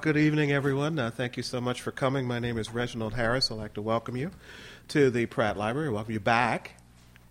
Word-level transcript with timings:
Good 0.00 0.16
evening, 0.16 0.52
everyone. 0.52 0.96
Uh, 0.96 1.10
thank 1.10 1.36
you 1.36 1.42
so 1.42 1.60
much 1.60 1.82
for 1.82 1.90
coming. 1.90 2.24
My 2.24 2.38
name 2.38 2.56
is 2.56 2.70
Reginald 2.70 3.14
Harris. 3.14 3.50
I'd 3.50 3.54
like 3.54 3.74
to 3.74 3.82
welcome 3.82 4.16
you 4.16 4.30
to 4.88 5.10
the 5.10 5.26
Pratt 5.26 5.56
Library. 5.56 5.90
Welcome 5.90 6.12
you 6.12 6.20
back 6.20 6.80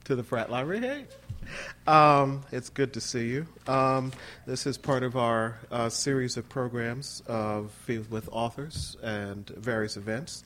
to 0.04 0.18
the 0.18 0.24
Pratt 0.24 0.52
Library. 0.52 0.82
Hey. 0.82 1.06
Um, 1.88 2.44
it's 2.52 2.70
good 2.70 2.94
to 2.96 3.02
see 3.02 3.30
you. 3.30 3.48
Um, 3.66 4.12
this 4.46 4.68
is 4.68 4.78
part 4.78 5.04
of 5.04 5.16
our 5.16 5.58
uh, 5.72 5.88
series 5.88 6.36
of 6.36 6.50
programs 6.50 7.24
of, 7.28 7.72
with 8.10 8.28
authors 8.30 8.98
and 9.02 9.48
various 9.48 9.96
events. 9.96 10.44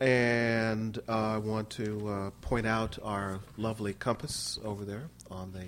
And 0.00 0.98
uh, 1.08 1.34
I 1.34 1.38
want 1.38 1.70
to 1.70 2.08
uh, 2.08 2.30
point 2.40 2.66
out 2.66 2.98
our 3.04 3.38
lovely 3.56 3.94
compass 3.94 4.58
over 4.64 4.84
there 4.84 5.04
on 5.30 5.52
the 5.52 5.66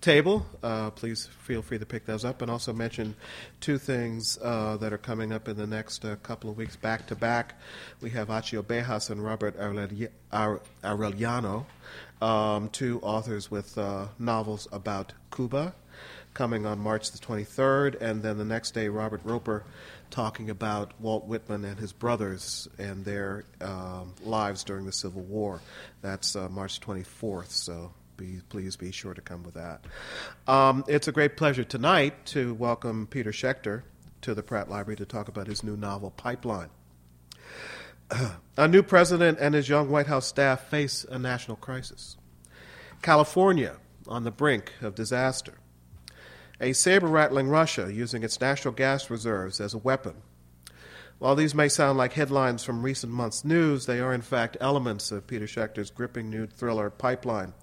table. 0.00 0.46
Uh, 0.62 0.88
please 0.90 1.28
feel 1.42 1.60
free 1.60 1.78
to 1.78 1.84
pick 1.84 2.06
those 2.06 2.24
up 2.24 2.40
and 2.40 2.50
also 2.50 2.72
mention 2.72 3.14
two 3.60 3.76
things 3.76 4.38
uh, 4.42 4.78
that 4.78 4.94
are 4.94 4.98
coming 4.98 5.32
up 5.32 5.48
in 5.48 5.58
the 5.58 5.66
next 5.66 6.02
uh, 6.06 6.16
couple 6.22 6.48
of 6.48 6.56
weeks 6.56 6.76
back 6.76 7.06
to 7.08 7.14
back. 7.14 7.60
We 8.00 8.08
have 8.10 8.30
Achy 8.30 8.56
Obejas 8.56 9.10
and 9.10 9.22
Robert 9.22 9.58
Arellano, 9.58 11.66
um, 12.22 12.70
two 12.70 12.98
authors 13.02 13.50
with 13.50 13.76
uh, 13.76 14.06
novels 14.46 14.68
about 14.70 15.12
Cuba, 15.34 15.74
coming 16.32 16.66
on 16.66 16.78
March 16.78 17.10
the 17.10 17.18
23rd, 17.18 18.00
and 18.00 18.22
then 18.22 18.38
the 18.38 18.44
next 18.44 18.74
day, 18.74 18.88
Robert 18.88 19.20
Roper 19.24 19.64
talking 20.08 20.50
about 20.50 20.92
Walt 21.00 21.26
Whitman 21.26 21.64
and 21.64 21.76
his 21.80 21.92
brothers 21.92 22.68
and 22.78 23.04
their 23.04 23.44
um, 23.60 24.14
lives 24.22 24.62
during 24.62 24.86
the 24.86 24.92
Civil 24.92 25.22
War. 25.22 25.60
That's 26.00 26.36
uh, 26.36 26.48
March 26.48 26.80
24th, 26.80 27.50
so 27.50 27.92
be, 28.16 28.38
please 28.48 28.76
be 28.76 28.92
sure 28.92 29.14
to 29.14 29.20
come 29.20 29.42
with 29.42 29.54
that. 29.54 29.84
Um, 30.46 30.84
it's 30.86 31.08
a 31.08 31.12
great 31.12 31.36
pleasure 31.36 31.64
tonight 31.64 32.26
to 32.26 32.54
welcome 32.54 33.08
Peter 33.08 33.32
Schechter 33.32 33.82
to 34.20 34.32
the 34.32 34.44
Pratt 34.44 34.70
Library 34.70 34.96
to 34.98 35.06
talk 35.06 35.26
about 35.26 35.48
his 35.48 35.64
new 35.64 35.76
novel, 35.76 36.12
Pipeline. 36.12 36.70
a 38.56 38.68
new 38.68 38.84
president 38.84 39.38
and 39.40 39.56
his 39.56 39.68
young 39.68 39.90
White 39.90 40.06
House 40.06 40.28
staff 40.28 40.68
face 40.68 41.04
a 41.10 41.18
national 41.18 41.56
crisis. 41.56 42.16
California 43.02 43.76
on 44.08 44.24
the 44.24 44.30
brink 44.30 44.72
of 44.82 44.94
disaster. 44.94 45.54
A 46.60 46.72
saber 46.72 47.06
rattling 47.06 47.48
Russia 47.48 47.92
using 47.92 48.22
its 48.22 48.40
natural 48.40 48.72
gas 48.72 49.10
reserves 49.10 49.60
as 49.60 49.74
a 49.74 49.78
weapon. 49.78 50.22
While 51.18 51.34
these 51.34 51.54
may 51.54 51.68
sound 51.68 51.96
like 51.98 52.12
headlines 52.12 52.62
from 52.62 52.82
recent 52.82 53.12
months' 53.12 53.44
news, 53.44 53.86
they 53.86 54.00
are 54.00 54.12
in 54.12 54.20
fact 54.22 54.56
elements 54.60 55.10
of 55.10 55.26
Peter 55.26 55.46
Schechter's 55.46 55.90
gripping 55.90 56.28
new 56.28 56.46
thriller 56.46 56.90
Pipeline, 56.90 57.54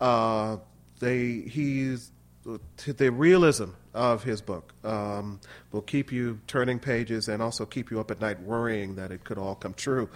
uh, 0.00 0.58
they 0.98 1.40
he's 1.40 2.12
the 2.44 3.10
realism 3.12 3.70
of 3.92 4.24
his 4.24 4.40
book 4.40 4.72
um, 4.84 5.40
will 5.72 5.82
keep 5.82 6.10
you 6.12 6.40
turning 6.46 6.78
pages 6.78 7.28
and 7.28 7.42
also 7.42 7.66
keep 7.66 7.90
you 7.90 8.00
up 8.00 8.10
at 8.10 8.20
night 8.20 8.40
worrying 8.40 8.96
that 8.96 9.10
it 9.10 9.24
could 9.24 9.38
all 9.38 9.54
come 9.54 9.74
true. 9.74 10.08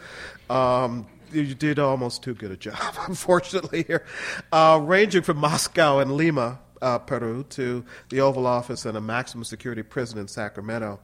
Um, 0.48 1.06
you 1.33 1.55
did 1.55 1.78
almost 1.78 2.22
too 2.22 2.34
good 2.34 2.50
a 2.50 2.56
job, 2.56 2.95
unfortunately, 3.08 3.83
here. 3.83 4.05
Uh, 4.52 4.80
ranging 4.83 5.22
from 5.22 5.39
Moscow 5.39 5.98
and 5.98 6.17
Lima, 6.17 6.61
uh, 6.80 6.98
Peru, 6.98 7.45
to 7.50 7.84
the 8.08 8.20
Oval 8.20 8.47
Office 8.47 8.84
and 8.86 8.97
a 8.97 9.00
maximum 9.00 9.45
security 9.45 9.83
prison 9.83 10.19
in 10.19 10.28
Sacramento. 10.28 11.00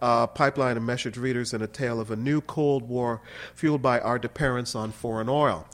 Uh, 0.00 0.26
pipeline 0.26 0.76
enmeshed 0.76 1.16
readers 1.16 1.54
in 1.54 1.62
a 1.62 1.66
tale 1.68 2.00
of 2.00 2.10
a 2.10 2.16
new 2.16 2.40
Cold 2.40 2.88
War 2.88 3.22
fueled 3.54 3.82
by 3.82 4.00
our 4.00 4.18
dependence 4.18 4.74
on 4.74 4.90
foreign 4.90 5.28
oil 5.28 5.68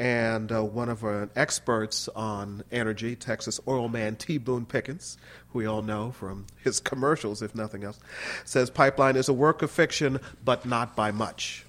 and 0.00 0.50
uh, 0.50 0.64
one 0.64 0.88
of 0.88 1.04
our 1.04 1.28
experts 1.36 2.08
on 2.16 2.64
energy, 2.72 3.14
Texas 3.14 3.60
oil 3.68 3.86
man 3.86 4.16
T. 4.16 4.38
Boone 4.38 4.64
Pickens, 4.64 5.18
who 5.50 5.58
we 5.58 5.66
all 5.66 5.82
know 5.82 6.10
from 6.10 6.46
his 6.64 6.80
commercials, 6.80 7.42
if 7.42 7.54
nothing 7.54 7.84
else, 7.84 8.00
says 8.46 8.70
Pipeline 8.70 9.16
is 9.16 9.28
a 9.28 9.34
work 9.34 9.60
of 9.60 9.70
fiction, 9.70 10.18
but 10.42 10.64
not 10.64 10.96
by 10.96 11.10
much. 11.10 11.66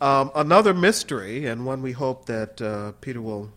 Um, 0.00 0.32
another 0.34 0.74
mystery, 0.74 1.46
and 1.46 1.64
one 1.64 1.82
we 1.82 1.92
hope 1.92 2.26
that 2.26 2.60
uh, 2.60 2.92
Peter 3.00 3.22
will 3.22 3.52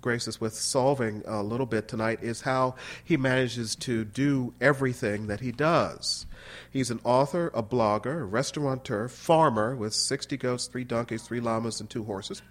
grace 0.00 0.26
us 0.26 0.40
with 0.40 0.54
solving 0.54 1.22
a 1.26 1.44
little 1.44 1.66
bit 1.66 1.86
tonight, 1.86 2.18
is 2.22 2.40
how 2.40 2.74
he 3.04 3.16
manages 3.16 3.76
to 3.76 4.04
do 4.04 4.52
everything 4.60 5.28
that 5.28 5.38
he 5.38 5.52
does. 5.52 6.26
He's 6.72 6.90
an 6.90 7.00
author, 7.04 7.52
a 7.54 7.62
blogger, 7.62 8.20
a 8.20 8.24
restaurateur, 8.24 9.06
farmer 9.06 9.76
with 9.76 9.94
60 9.94 10.36
goats, 10.36 10.66
three 10.66 10.84
donkeys, 10.84 11.22
three 11.22 11.40
llamas, 11.40 11.80
and 11.80 11.88
two 11.88 12.04
horses 12.04 12.42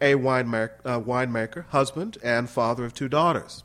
a 0.00 0.14
winemaker, 0.14 1.58
uh, 1.58 1.70
husband, 1.70 2.18
and 2.22 2.50
father 2.50 2.84
of 2.84 2.94
two 2.94 3.08
daughters. 3.08 3.64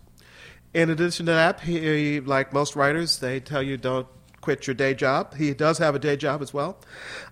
In 0.74 0.90
addition 0.90 1.26
to 1.26 1.32
that, 1.32 1.62
he, 1.62 2.20
like 2.20 2.54
most 2.54 2.76
writers, 2.76 3.20
they 3.20 3.40
tell 3.40 3.64
you 3.64 3.78
don't 3.78 4.08
quit 4.42 4.68
your 4.68 4.74
day 4.74 4.94
job. 4.94 5.36
He 5.36 5.54
does 5.54 5.80
have 5.80 5.96
a 5.96 6.00
day 6.00 6.16
job 6.16 6.42
as 6.42 6.54
well, 6.54 6.78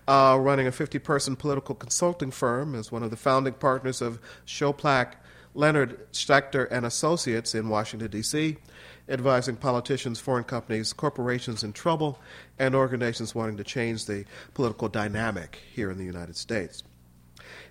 uh, 0.06 0.36
running 0.40 0.66
a 0.66 0.72
50 0.72 0.98
person 0.98 1.36
political 1.36 1.74
consulting 1.74 2.30
firm 2.30 2.74
as 2.74 2.92
one 2.92 3.02
of 3.02 3.10
the 3.10 3.16
founding 3.16 3.54
partners 3.54 4.02
of 4.02 4.18
Chlopak, 4.46 5.14
Leonard 5.54 6.12
Schechter 6.12 6.68
and 6.70 6.84
Associates 6.84 7.54
in 7.54 7.68
Washington, 7.68 8.10
D.C., 8.10 8.58
advising 9.08 9.56
politicians, 9.56 10.20
foreign 10.20 10.44
companies, 10.44 10.92
corporations 10.92 11.64
in 11.64 11.72
trouble, 11.72 12.20
and 12.58 12.74
organizations 12.74 13.34
wanting 13.34 13.56
to 13.56 13.64
change 13.64 14.04
the 14.04 14.24
political 14.54 14.88
dynamic 14.88 15.60
here 15.74 15.90
in 15.90 15.96
the 15.96 16.04
United 16.04 16.36
States. 16.36 16.82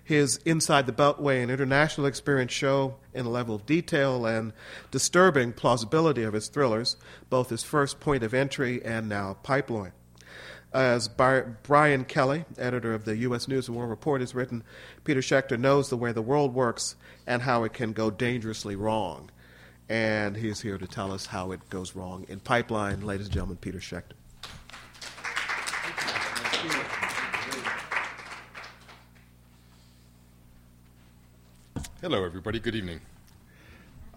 His 0.02 0.38
Inside 0.44 0.86
the 0.86 0.92
Beltway 0.92 1.42
and 1.42 1.50
international 1.50 2.06
experience 2.06 2.52
show 2.52 2.96
in 3.12 3.26
a 3.26 3.30
level 3.30 3.54
of 3.54 3.66
detail 3.66 4.26
and 4.26 4.52
disturbing 4.90 5.52
plausibility 5.52 6.22
of 6.22 6.34
his 6.34 6.48
thrillers, 6.48 6.96
both 7.30 7.50
his 7.50 7.62
first 7.62 8.00
point 8.00 8.22
of 8.22 8.34
entry 8.34 8.84
and 8.84 9.08
now 9.08 9.36
Pipeline. 9.42 9.92
As 10.70 11.08
Brian 11.08 12.04
Kelly, 12.04 12.44
editor 12.58 12.92
of 12.92 13.06
the 13.06 13.16
U.S. 13.16 13.48
News 13.48 13.68
and 13.68 13.76
World 13.76 13.88
Report, 13.88 14.20
has 14.20 14.34
written, 14.34 14.62
Peter 15.04 15.20
Schechter 15.20 15.58
knows 15.58 15.88
the 15.88 15.96
way 15.96 16.12
the 16.12 16.20
world 16.20 16.52
works 16.52 16.94
and 17.26 17.40
how 17.40 17.64
it 17.64 17.72
can 17.72 17.94
go 17.94 18.10
dangerously 18.10 18.76
wrong. 18.76 19.30
And 19.88 20.36
he's 20.36 20.60
here 20.60 20.76
to 20.76 20.86
tell 20.86 21.10
us 21.12 21.24
how 21.24 21.52
it 21.52 21.70
goes 21.70 21.96
wrong 21.96 22.26
in 22.28 22.40
Pipeline. 22.40 23.00
Ladies 23.00 23.28
and 23.28 23.34
gentlemen, 23.34 23.56
Peter 23.56 23.78
Schechter. 23.78 24.17
Hello, 32.00 32.24
everybody. 32.24 32.60
Good 32.60 32.76
evening. 32.76 33.00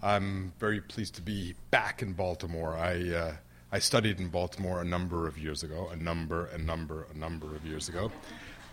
I'm 0.00 0.52
very 0.60 0.80
pleased 0.80 1.16
to 1.16 1.20
be 1.20 1.56
back 1.72 2.00
in 2.00 2.12
Baltimore. 2.12 2.76
I 2.76 3.12
uh, 3.12 3.32
I 3.72 3.80
studied 3.80 4.20
in 4.20 4.28
Baltimore 4.28 4.80
a 4.80 4.84
number 4.84 5.26
of 5.26 5.36
years 5.36 5.64
ago, 5.64 5.88
a 5.90 5.96
number, 5.96 6.44
a 6.54 6.58
number, 6.58 7.08
a 7.12 7.18
number 7.18 7.56
of 7.56 7.66
years 7.66 7.88
ago. 7.88 8.12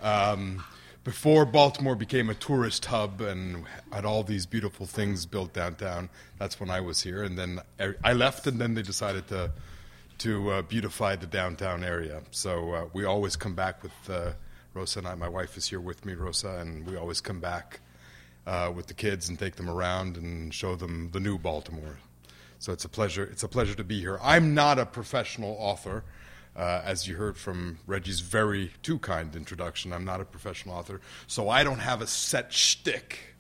Um, 0.04 0.64
before 1.04 1.46
Baltimore 1.46 1.96
became 1.96 2.30
a 2.30 2.36
tourist 2.36 2.86
hub 2.86 3.20
and 3.20 3.66
had 3.92 4.06
all 4.06 4.22
these 4.22 4.46
beautiful 4.46 4.86
things 4.86 5.26
built 5.26 5.54
downtown, 5.54 6.12
that's 6.38 6.60
when 6.60 6.70
I 6.70 6.80
was 6.80 7.02
here. 7.02 7.24
And 7.24 7.36
then 7.36 7.62
I 8.04 8.14
left, 8.14 8.46
and 8.46 8.62
then 8.62 8.76
they 8.76 8.84
decided 8.84 9.28
to 9.30 9.52
to 10.20 10.52
uh, 10.52 10.62
beautify 10.62 11.16
the 11.16 11.26
downtown 11.26 11.84
area. 11.84 12.22
So 12.30 12.74
uh, 12.74 12.86
we 12.94 13.06
always 13.06 13.36
come 13.36 13.56
back 13.56 13.82
with 13.82 14.08
uh, 14.08 14.34
Rosa 14.76 15.00
and 15.00 15.08
I. 15.08 15.16
My 15.16 15.30
wife 15.30 15.58
is 15.58 15.68
here 15.68 15.82
with 15.82 16.06
me, 16.06 16.14
Rosa, 16.14 16.60
and 16.60 16.86
we 16.86 16.96
always 16.96 17.22
come 17.22 17.40
back 17.40 17.80
uh, 18.50 18.72
with 18.72 18.88
the 18.88 18.94
kids 18.96 19.30
and 19.30 19.38
take 19.38 19.56
them 19.56 19.70
around 19.70 20.18
and 20.18 20.52
show 20.52 20.76
them 20.76 21.12
the 21.12 21.20
new 21.20 21.38
Baltimore. 21.38 22.00
So 22.58 22.74
it's 22.74 22.84
a 22.84 22.90
pleasure. 22.90 23.24
It's 23.24 23.44
a 23.44 23.48
pleasure 23.48 23.76
to 23.76 23.84
be 23.84 24.00
here. 24.00 24.20
I'm 24.24 24.56
not 24.56 24.80
a 24.80 24.88
professional 24.88 25.56
author, 25.60 26.04
uh, 26.56 26.82
as 26.84 27.08
you 27.08 27.16
heard 27.16 27.38
from 27.38 27.78
Reggie's 27.86 28.22
very 28.22 28.72
too 28.82 28.98
kind 28.98 29.36
introduction. 29.36 29.94
I'm 29.94 30.04
not 30.04 30.20
a 30.20 30.26
professional 30.26 30.76
author, 30.76 31.00
so 31.28 31.48
I 31.48 31.64
don't 31.64 31.80
have 31.80 32.02
a 32.02 32.08
set 32.08 32.52
shtick 32.52 33.36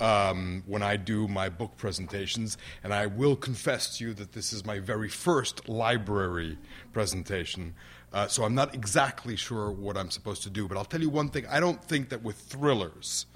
um, 0.00 0.64
when 0.66 0.82
I 0.82 0.96
do 0.96 1.28
my 1.28 1.48
book 1.48 1.76
presentations. 1.76 2.58
And 2.82 2.92
I 2.92 3.06
will 3.06 3.36
confess 3.36 3.96
to 3.98 4.08
you 4.08 4.14
that 4.14 4.32
this 4.32 4.52
is 4.52 4.66
my 4.66 4.80
very 4.80 5.08
first 5.08 5.68
library 5.68 6.58
presentation. 6.92 7.74
Uh, 8.12 8.26
so 8.26 8.42
I'm 8.42 8.56
not 8.56 8.74
exactly 8.74 9.36
sure 9.36 9.70
what 9.70 9.96
I'm 9.96 10.10
supposed 10.10 10.42
to 10.42 10.50
do, 10.50 10.66
but 10.66 10.76
I'll 10.76 10.84
tell 10.84 11.00
you 11.00 11.10
one 11.10 11.28
thing. 11.28 11.46
I 11.46 11.60
don't 11.60 11.82
think 11.84 12.08
that 12.08 12.24
with 12.24 12.36
thrillers 12.36 13.26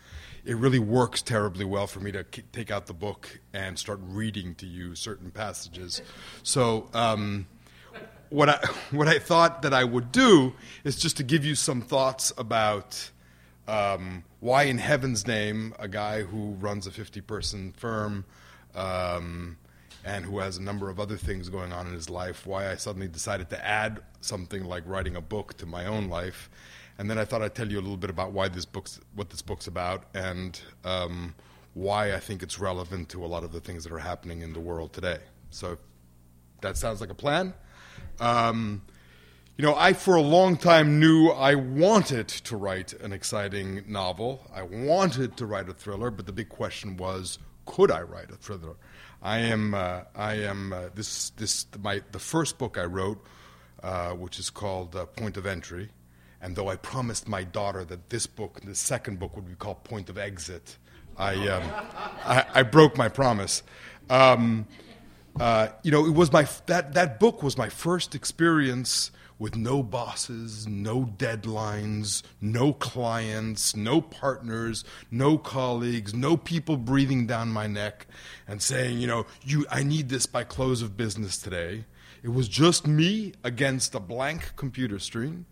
it 0.44 0.56
really 0.56 0.78
works 0.78 1.22
terribly 1.22 1.64
well 1.64 1.86
for 1.86 2.00
me 2.00 2.12
to 2.12 2.24
k- 2.24 2.42
take 2.52 2.70
out 2.70 2.86
the 2.86 2.94
book 2.94 3.40
and 3.52 3.78
start 3.78 4.00
reading 4.02 4.54
to 4.56 4.66
you 4.66 4.94
certain 4.94 5.30
passages. 5.30 6.02
So, 6.42 6.88
um, 6.94 7.46
what 8.30 8.48
I 8.48 8.58
what 8.90 9.08
I 9.08 9.18
thought 9.18 9.62
that 9.62 9.74
I 9.74 9.84
would 9.84 10.12
do 10.12 10.54
is 10.84 10.96
just 10.96 11.16
to 11.18 11.22
give 11.22 11.44
you 11.44 11.54
some 11.54 11.80
thoughts 11.80 12.32
about 12.36 13.10
um, 13.68 14.24
why, 14.40 14.64
in 14.64 14.78
heaven's 14.78 15.26
name, 15.26 15.74
a 15.78 15.88
guy 15.88 16.22
who 16.22 16.52
runs 16.52 16.86
a 16.86 16.90
fifty-person 16.90 17.72
firm. 17.72 18.24
Um, 18.74 19.58
and 20.04 20.24
who 20.24 20.38
has 20.40 20.56
a 20.56 20.62
number 20.62 20.90
of 20.90 20.98
other 20.98 21.16
things 21.16 21.48
going 21.48 21.72
on 21.72 21.86
in 21.86 21.92
his 21.92 22.10
life, 22.10 22.46
why 22.46 22.70
I 22.70 22.74
suddenly 22.74 23.08
decided 23.08 23.50
to 23.50 23.64
add 23.64 24.00
something 24.20 24.64
like 24.64 24.82
writing 24.86 25.16
a 25.16 25.20
book 25.20 25.56
to 25.58 25.66
my 25.66 25.86
own 25.86 26.08
life, 26.08 26.50
and 26.98 27.10
then 27.10 27.18
I 27.18 27.24
thought 27.24 27.42
I'd 27.42 27.54
tell 27.54 27.70
you 27.70 27.78
a 27.78 27.82
little 27.82 27.96
bit 27.96 28.10
about 28.10 28.32
why 28.32 28.48
this 28.48 28.64
book's 28.64 29.00
what 29.14 29.30
this 29.30 29.42
book's 29.42 29.66
about 29.66 30.04
and 30.14 30.60
um, 30.84 31.34
why 31.74 32.14
I 32.14 32.20
think 32.20 32.42
it's 32.42 32.58
relevant 32.58 33.08
to 33.10 33.24
a 33.24 33.28
lot 33.28 33.44
of 33.44 33.52
the 33.52 33.60
things 33.60 33.84
that 33.84 33.92
are 33.92 33.98
happening 33.98 34.42
in 34.42 34.52
the 34.52 34.60
world 34.60 34.92
today. 34.92 35.18
So 35.50 35.78
that 36.60 36.76
sounds 36.76 37.00
like 37.00 37.10
a 37.10 37.14
plan. 37.14 37.54
Um, 38.20 38.82
You 39.58 39.66
know, 39.66 39.76
I 39.76 39.92
for 39.92 40.16
a 40.16 40.22
long 40.22 40.56
time 40.56 40.98
knew 40.98 41.28
I 41.28 41.54
wanted 41.56 42.26
to 42.28 42.56
write 42.56 42.94
an 42.94 43.12
exciting 43.12 43.84
novel. 43.86 44.40
I 44.52 44.62
wanted 44.62 45.36
to 45.36 45.46
write 45.46 45.68
a 45.68 45.74
thriller, 45.74 46.10
but 46.10 46.24
the 46.24 46.32
big 46.32 46.48
question 46.48 46.96
was, 46.96 47.38
could 47.66 47.90
I 47.90 48.00
write 48.00 48.30
a 48.30 48.36
thriller? 48.36 48.76
I 49.20 49.38
am, 49.38 49.74
uh, 49.74 50.00
I 50.16 50.34
am 50.36 50.72
uh, 50.72 50.88
this, 50.94 51.30
this, 51.36 51.66
my, 51.78 52.00
the 52.12 52.18
first 52.18 52.56
book 52.58 52.78
I 52.78 52.84
wrote, 52.84 53.22
uh, 53.82 54.12
which 54.12 54.38
is 54.38 54.50
called 54.50 54.96
uh, 54.96 55.04
Point 55.04 55.36
of 55.36 55.44
Entry, 55.46 55.90
and 56.42 56.56
though 56.56 56.68
I 56.68 56.76
promised 56.76 57.28
my 57.28 57.44
daughter 57.44 57.84
that 57.84 58.10
this 58.10 58.26
book, 58.26 58.60
the 58.62 58.74
second 58.74 59.18
book, 59.18 59.36
would 59.36 59.48
be 59.48 59.54
called 59.54 59.84
Point 59.84 60.10
of 60.10 60.18
Exit, 60.18 60.76
I, 61.16 61.34
um, 61.48 61.62
I, 62.24 62.44
I, 62.54 62.62
broke 62.62 62.96
my 62.96 63.08
promise. 63.08 63.62
Um, 64.10 64.66
uh, 65.38 65.68
you 65.82 65.90
know, 65.90 66.04
it 66.06 66.14
was 66.14 66.32
my 66.32 66.46
that 66.66 66.94
that 66.94 67.20
book 67.20 67.42
was 67.42 67.56
my 67.56 67.68
first 67.68 68.14
experience 68.14 69.10
with 69.38 69.56
no 69.56 69.82
bosses, 69.82 70.66
no 70.68 71.04
deadlines, 71.04 72.22
no 72.40 72.72
clients, 72.72 73.74
no 73.74 74.00
partners, 74.00 74.84
no 75.10 75.36
colleagues, 75.36 76.14
no 76.14 76.36
people 76.36 76.76
breathing 76.76 77.26
down 77.26 77.48
my 77.48 77.66
neck 77.66 78.06
and 78.46 78.62
saying, 78.62 78.98
you 78.98 79.06
know, 79.06 79.26
you 79.42 79.66
I 79.70 79.82
need 79.82 80.08
this 80.08 80.26
by 80.26 80.44
close 80.44 80.82
of 80.82 80.96
business 80.96 81.38
today. 81.38 81.84
It 82.22 82.28
was 82.28 82.48
just 82.48 82.86
me 82.86 83.32
against 83.42 83.94
a 83.94 84.00
blank 84.00 84.52
computer 84.56 84.98
screen, 84.98 85.46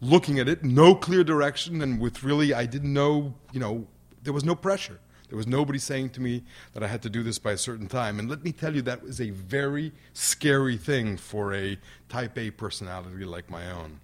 looking 0.00 0.38
at 0.38 0.48
it, 0.48 0.64
no 0.64 0.94
clear 0.94 1.24
direction, 1.24 1.82
and 1.82 2.00
with 2.00 2.22
really 2.22 2.54
I 2.54 2.66
didn't 2.66 2.92
know, 2.92 3.34
you 3.52 3.60
know, 3.60 3.86
there 4.22 4.32
was 4.32 4.44
no 4.44 4.54
pressure. 4.54 4.98
There 5.28 5.36
was 5.36 5.46
nobody 5.46 5.78
saying 5.78 6.10
to 6.10 6.20
me 6.20 6.42
that 6.72 6.82
I 6.82 6.88
had 6.88 7.02
to 7.02 7.10
do 7.10 7.22
this 7.22 7.38
by 7.38 7.52
a 7.52 7.56
certain 7.56 7.86
time. 7.86 8.18
And 8.18 8.28
let 8.28 8.42
me 8.42 8.50
tell 8.50 8.74
you, 8.74 8.82
that 8.82 9.02
was 9.02 9.20
a 9.20 9.30
very 9.30 9.92
scary 10.12 10.76
thing 10.76 11.16
for 11.16 11.54
a 11.54 11.78
type 12.08 12.36
A 12.36 12.50
personality 12.50 13.24
like 13.24 13.48
my 13.48 13.70
own. 13.70 14.00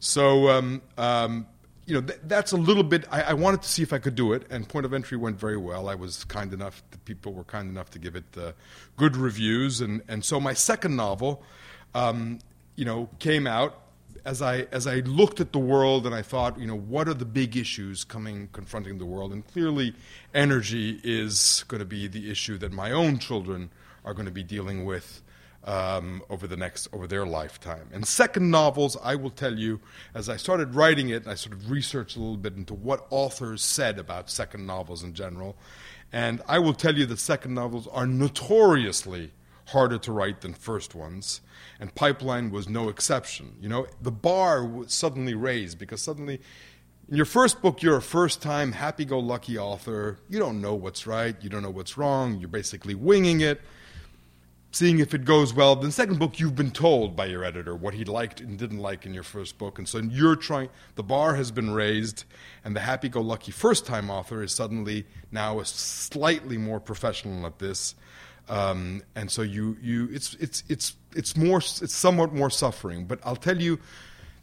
So, 0.00 0.48
um, 0.48 0.80
um, 0.96 1.46
you 1.84 1.94
know, 1.94 2.00
th- 2.00 2.20
that's 2.24 2.52
a 2.52 2.56
little 2.56 2.82
bit. 2.82 3.04
I-, 3.10 3.24
I, 3.24 3.32
wanted 3.34 3.60
to 3.62 3.68
see 3.68 3.82
if 3.82 3.92
I 3.92 3.98
could 3.98 4.14
do 4.14 4.32
it, 4.32 4.46
and 4.48 4.66
Point 4.66 4.86
of 4.86 4.94
Entry 4.94 5.18
went 5.18 5.38
very 5.38 5.58
well. 5.58 5.86
I 5.86 5.94
was 5.94 6.24
kind 6.24 6.54
enough, 6.54 6.82
the 6.92 6.98
people 6.98 7.34
were 7.34 7.44
kind 7.44 7.68
enough 7.68 7.90
to 7.90 7.98
give 7.98 8.16
it 8.16 8.24
uh, 8.38 8.52
good 8.96 9.16
reviews. 9.16 9.82
And, 9.82 10.00
and 10.08 10.24
so 10.24 10.40
my 10.40 10.54
second 10.54 10.96
novel, 10.96 11.42
um, 11.94 12.38
you 12.74 12.86
know, 12.86 13.10
came 13.18 13.46
out 13.46 13.82
as 14.24 14.42
I 14.42 14.66
as 14.72 14.86
I 14.86 14.96
looked 14.96 15.40
at 15.40 15.52
the 15.52 15.58
world 15.58 16.06
and 16.06 16.14
I 16.14 16.22
thought, 16.22 16.58
you 16.58 16.66
know, 16.66 16.76
what 16.76 17.08
are 17.08 17.14
the 17.14 17.24
big 17.24 17.56
issues 17.56 18.04
coming 18.04 18.48
confronting 18.52 18.98
the 18.98 19.06
world? 19.06 19.32
And 19.32 19.46
clearly, 19.46 19.94
energy 20.34 21.00
is 21.02 21.64
going 21.68 21.80
to 21.80 21.86
be 21.86 22.08
the 22.08 22.30
issue 22.30 22.58
that 22.58 22.72
my 22.72 22.90
own 22.90 23.18
children 23.18 23.70
are 24.04 24.14
going 24.14 24.26
to 24.26 24.32
be 24.32 24.42
dealing 24.42 24.84
with 24.84 25.22
um, 25.64 26.22
over 26.30 26.46
the 26.46 26.56
next 26.56 26.88
over 26.92 27.06
their 27.06 27.26
lifetime. 27.26 27.88
And 27.92 28.06
second 28.06 28.50
novels, 28.50 28.96
I 29.02 29.14
will 29.16 29.30
tell 29.30 29.58
you, 29.58 29.80
as 30.14 30.28
I 30.28 30.36
started 30.36 30.74
writing 30.74 31.10
it, 31.10 31.26
I 31.26 31.34
sort 31.34 31.54
of 31.54 31.70
researched 31.70 32.16
a 32.16 32.20
little 32.20 32.36
bit 32.36 32.56
into 32.56 32.74
what 32.74 33.06
authors 33.10 33.62
said 33.62 33.98
about 33.98 34.30
second 34.30 34.66
novels 34.66 35.02
in 35.02 35.14
general. 35.14 35.56
And 36.12 36.40
I 36.48 36.58
will 36.58 36.74
tell 36.74 36.96
you 36.96 37.04
that 37.06 37.18
second 37.18 37.54
novels 37.54 37.86
are 37.88 38.06
notoriously 38.06 39.32
harder 39.68 39.98
to 39.98 40.12
write 40.12 40.40
than 40.40 40.54
first 40.54 40.94
ones, 40.94 41.42
and 41.78 41.94
Pipeline 41.94 42.50
was 42.50 42.68
no 42.68 42.88
exception. 42.88 43.54
You 43.60 43.68
know, 43.68 43.86
the 44.00 44.10
bar 44.10 44.64
was 44.64 44.94
suddenly 44.94 45.34
raised 45.34 45.78
because 45.78 46.00
suddenly, 46.00 46.40
in 47.08 47.16
your 47.16 47.26
first 47.26 47.60
book, 47.60 47.82
you're 47.82 47.98
a 47.98 48.02
first 48.02 48.40
time 48.40 48.72
happy 48.72 49.04
go 49.04 49.18
lucky 49.18 49.58
author. 49.58 50.18
You 50.28 50.38
don't 50.38 50.62
know 50.62 50.74
what's 50.74 51.06
right, 51.06 51.36
you 51.42 51.50
don't 51.50 51.62
know 51.62 51.70
what's 51.70 51.98
wrong, 51.98 52.38
you're 52.38 52.48
basically 52.48 52.94
winging 52.94 53.42
it, 53.42 53.60
seeing 54.70 55.00
if 55.00 55.12
it 55.12 55.26
goes 55.26 55.52
well. 55.52 55.76
The 55.76 55.92
second 55.92 56.18
book, 56.18 56.40
you've 56.40 56.56
been 56.56 56.70
told 56.70 57.14
by 57.14 57.26
your 57.26 57.44
editor 57.44 57.76
what 57.76 57.92
he 57.92 58.06
liked 58.06 58.40
and 58.40 58.58
didn't 58.58 58.78
like 58.78 59.04
in 59.04 59.12
your 59.12 59.22
first 59.22 59.58
book, 59.58 59.78
and 59.78 59.86
so 59.86 59.98
you're 59.98 60.36
trying, 60.36 60.70
the 60.94 61.02
bar 61.02 61.34
has 61.34 61.50
been 61.50 61.74
raised, 61.74 62.24
and 62.64 62.74
the 62.74 62.80
happy 62.80 63.10
go 63.10 63.20
lucky 63.20 63.52
first 63.52 63.84
time 63.84 64.08
author 64.08 64.42
is 64.42 64.50
suddenly 64.50 65.04
now 65.30 65.60
a 65.60 65.66
slightly 65.66 66.56
more 66.56 66.80
professional 66.80 67.44
at 67.44 67.58
this 67.58 67.94
um, 68.48 69.02
and 69.14 69.30
so 69.30 69.42
you, 69.42 69.76
you 69.82 70.08
it's, 70.12 70.34
it's, 70.34 70.64
it's, 70.68 70.96
it's, 71.14 71.36
more, 71.36 71.58
it's 71.58 71.94
somewhat 71.94 72.32
more 72.32 72.50
suffering. 72.50 73.04
But 73.04 73.20
I'll 73.24 73.36
tell 73.36 73.60
you 73.60 73.78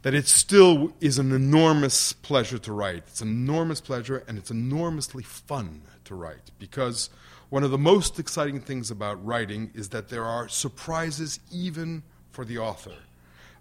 that 0.02 0.14
it 0.14 0.28
still 0.28 0.92
is 1.00 1.18
an 1.18 1.32
enormous 1.32 2.12
pleasure 2.12 2.58
to 2.58 2.72
write. 2.72 3.04
It's 3.08 3.20
an 3.20 3.28
enormous 3.28 3.80
pleasure, 3.80 4.22
and 4.28 4.38
it's 4.38 4.50
enormously 4.50 5.24
fun 5.24 5.82
to 6.04 6.14
write 6.14 6.52
because 6.58 7.10
one 7.48 7.64
of 7.64 7.70
the 7.70 7.78
most 7.78 8.18
exciting 8.18 8.60
things 8.60 8.90
about 8.90 9.24
writing 9.24 9.70
is 9.74 9.88
that 9.88 10.08
there 10.08 10.24
are 10.24 10.48
surprises 10.48 11.40
even 11.52 12.04
for 12.30 12.44
the 12.44 12.58
author. 12.58 12.94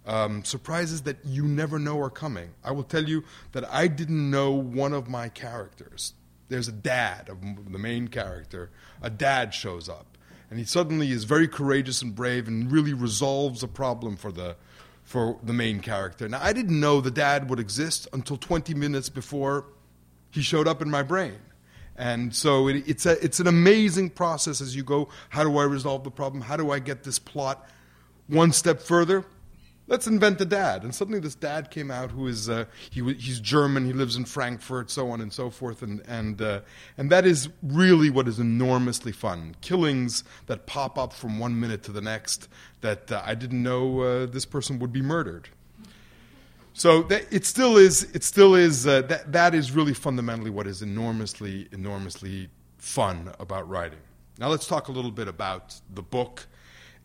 Um, 0.06 0.44
surprises 0.44 1.02
that 1.04 1.18
you 1.26 1.46
never 1.46 1.80
know 1.80 2.00
are 2.00 2.12
coming. 2.12 2.50
I 2.64 2.72
will 2.74 2.84
tell 2.84 3.04
you 3.04 3.24
that 3.54 3.68
I 3.72 3.88
didn't 3.88 4.30
know 4.30 4.52
one 4.52 4.94
of 4.94 5.10
my 5.10 5.30
characters. 5.30 6.14
There's 6.48 6.68
a 6.68 6.72
dad 6.72 7.28
of 7.28 7.42
the 7.72 7.80
main 7.80 8.08
character. 8.08 8.70
A 9.02 9.10
dad 9.10 9.52
shows 9.52 9.90
up 9.90 10.15
and 10.56 10.62
he 10.62 10.66
suddenly 10.66 11.12
is 11.12 11.26
very 11.26 11.50
courageous 11.50 12.02
and 12.02 12.16
brave 12.16 12.48
and 12.48 12.72
really 12.72 12.94
resolves 12.94 13.62
a 13.62 13.68
problem 13.68 14.16
for 14.16 14.32
the 14.32 14.56
for 15.04 15.38
the 15.44 15.52
main 15.52 15.82
character. 15.82 16.30
Now 16.30 16.40
I 16.42 16.54
didn't 16.54 16.80
know 16.80 17.02
the 17.02 17.12
dad 17.12 17.50
would 17.50 17.60
exist 17.60 18.08
until 18.14 18.38
20 18.38 18.74
minutes 18.74 19.10
before 19.10 19.66
he 20.32 20.42
showed 20.42 20.66
up 20.66 20.82
in 20.82 20.90
my 20.90 21.04
brain. 21.04 21.36
And 21.98 22.34
so 22.34 22.70
it, 22.70 22.88
it's 22.88 23.06
a 23.06 23.22
it's 23.22 23.42
an 23.42 23.48
amazing 23.48 24.12
process 24.12 24.62
as 24.62 24.74
you 24.74 24.84
go. 24.84 25.10
How 25.28 25.44
do 25.44 25.58
I 25.58 25.66
resolve 25.66 26.06
the 26.06 26.12
problem? 26.12 26.40
How 26.40 26.56
do 26.56 26.72
I 26.72 26.80
get 26.80 27.04
this 27.04 27.20
plot 27.20 27.68
one 28.28 28.54
step 28.54 28.80
further? 28.80 29.26
Let's 29.88 30.08
invent 30.08 30.42
a 30.42 30.46
dad. 30.46 30.84
And 30.84 30.94
suddenly 30.94 31.20
this 31.20 31.36
dad 31.36 31.72
came 31.72 31.92
out 31.92 32.12
who 32.12 32.28
is, 32.28 32.50
uh, 32.50 32.66
he, 32.90 33.02
he's 33.14 33.40
German, 33.40 33.86
he 33.86 33.94
lives 33.94 34.16
in 34.16 34.26
Frankfurt, 34.26 34.90
so 34.90 35.10
on 35.10 35.22
and 35.22 35.32
so 35.32 35.50
forth. 35.50 35.82
And, 35.82 36.02
and, 36.08 36.42
uh, 36.42 36.62
and 36.98 37.10
that 37.12 37.26
is 37.26 37.50
really 37.64 38.10
what 38.10 38.28
is 38.28 38.40
enormously 38.40 39.12
fun. 39.12 39.56
Killings 39.62 40.24
that 40.48 40.66
pop 40.66 40.98
up 40.98 41.14
from 41.14 41.40
one 41.40 41.60
minute 41.60 41.84
to 41.84 41.92
the 41.92 42.02
next 42.02 42.50
that 42.82 43.12
uh, 43.12 43.22
I 43.26 43.36
didn't 43.36 43.62
know 43.62 44.02
uh, 44.02 44.26
this 44.26 44.46
person 44.46 44.80
would 44.80 44.94
be 44.94 45.02
murdered. 45.02 45.50
So 46.74 47.04
that, 47.04 47.32
it 47.32 47.46
still 47.46 47.78
is, 47.78 48.04
it 48.14 48.24
still 48.24 48.54
is, 48.54 48.86
uh, 48.86 49.02
that, 49.04 49.32
that 49.32 49.56
is 49.56 49.72
really 49.72 49.94
fundamentally 49.94 50.50
what 50.50 50.68
is 50.68 50.82
enormously, 50.82 51.70
enormously 51.72 52.50
fun 52.78 53.32
about 53.40 53.70
writing. 53.70 54.00
Now 54.38 54.50
let's 54.50 54.68
talk 54.68 54.90
a 54.90 54.92
little 54.92 55.12
bit 55.12 55.30
about 55.30 55.80
the 55.94 56.02
book 56.02 56.46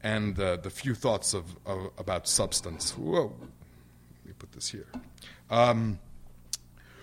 and 0.03 0.39
uh, 0.39 0.57
the 0.57 0.71
few 0.71 0.95
thoughts 0.95 1.35
of, 1.35 1.45
of, 1.67 1.91
about 1.99 2.27
substance. 2.27 2.93
Whoa, 2.93 3.35
let 3.41 4.27
me 4.27 4.33
put 4.39 4.53
this 4.53 4.71
here. 4.71 4.87
Um, 5.51 5.99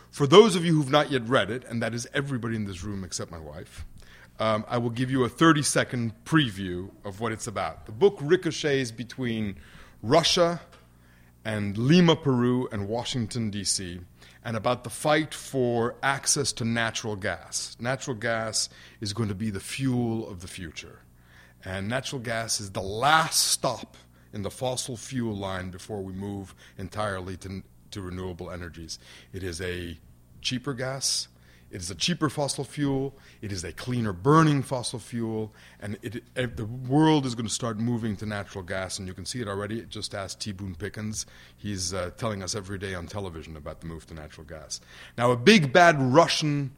for 0.10 0.26
those 0.26 0.56
of 0.56 0.66
you 0.66 0.74
who've 0.74 0.90
not 0.90 1.12
yet 1.12 1.28
read 1.28 1.52
it, 1.52 1.64
and 1.66 1.82
that 1.82 1.94
is 1.94 2.08
everybody 2.14 2.56
in 2.56 2.66
this 2.66 2.84
room 2.84 3.04
except 3.04 3.30
my 3.30 3.40
wife, 3.40 3.86
um, 4.40 4.66
I 4.68 4.78
will 4.78 4.90
give 4.90 5.12
you 5.12 5.24
a 5.24 5.30
30 5.30 5.64
second 5.64 6.14
preview 6.26 6.90
of 7.04 7.20
what 7.20 7.32
it's 7.32 7.48
about. 7.48 7.86
The 7.86 7.92
book 7.92 8.18
ricochets 8.22 8.92
between 8.92 9.58
Russia 10.02 10.62
and 11.44 11.78
Lima, 11.78 12.16
Peru, 12.16 12.68
and 12.72 12.88
Washington, 12.88 13.50
D.C., 13.50 14.00
and 14.44 14.56
about 14.56 14.84
the 14.84 14.90
fight 14.90 15.34
for 15.34 15.96
access 16.02 16.54
to 16.54 16.66
natural 16.66 17.16
gas. 17.16 17.76
Natural 17.80 18.16
gas 18.16 18.70
is 19.02 19.14
going 19.14 19.30
to 19.30 19.36
be 19.36 19.50
the 19.50 19.60
fuel 19.60 20.30
of 20.30 20.42
the 20.42 20.48
future. 20.48 21.00
And 21.68 21.90
natural 21.90 22.22
gas 22.22 22.62
is 22.62 22.72
the 22.72 22.82
last 22.82 23.50
stop 23.50 23.98
in 24.32 24.42
the 24.42 24.50
fossil 24.50 24.96
fuel 24.96 25.36
line 25.36 25.70
before 25.70 26.02
we 26.02 26.14
move 26.14 26.56
entirely 26.78 27.36
to, 27.38 27.62
to 27.92 28.02
renewable 28.02 28.50
energies. 28.50 29.00
It 29.34 29.44
is 29.44 29.60
a 29.60 29.98
cheaper 30.40 30.74
gas. 30.74 31.28
It 31.70 31.82
is 31.82 31.92
a 31.92 31.96
cheaper 31.96 32.30
fossil 32.30 32.64
fuel. 32.64 33.18
It 33.42 33.52
is 33.52 33.66
a 33.66 33.74
cleaner 33.74 34.14
burning 34.14 34.64
fossil 34.64 34.98
fuel. 34.98 35.54
And 35.82 35.98
it, 36.02 36.24
it, 36.38 36.56
the 36.56 36.64
world 36.64 37.26
is 37.26 37.36
going 37.36 37.48
to 37.48 37.54
start 37.54 37.78
moving 37.78 38.16
to 38.16 38.26
natural 38.26 38.64
gas. 38.64 38.98
And 38.98 39.06
you 39.06 39.14
can 39.14 39.26
see 39.26 39.42
it 39.42 39.50
already. 39.50 39.82
Just 39.90 40.16
ask 40.16 40.40
T. 40.40 40.54
Boone 40.54 40.74
Pickens. 40.74 41.26
He's 41.58 41.94
uh, 41.94 42.12
telling 42.16 42.44
us 42.44 42.56
every 42.56 42.78
day 42.78 42.96
on 42.96 43.08
television 43.08 43.58
about 43.58 43.82
the 43.82 43.88
move 43.88 44.08
to 44.08 44.14
natural 44.14 44.48
gas. 44.48 44.80
Now, 45.18 45.32
a 45.32 45.36
big 45.36 45.74
bad 45.74 46.02
Russian 46.02 46.72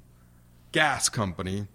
gas 0.71 1.09
company 1.09 1.67